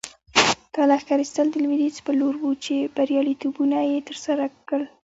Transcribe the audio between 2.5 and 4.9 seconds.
چې بریالیتوبونه یې ترلاسه کړل.